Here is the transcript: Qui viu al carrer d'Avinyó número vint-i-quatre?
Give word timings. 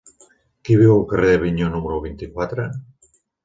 Qui 0.69 0.77
viu 0.79 0.93
al 0.93 1.03
carrer 1.11 1.29
d'Avinyó 1.33 1.69
número 1.77 2.03
vint-i-quatre? 2.09 2.69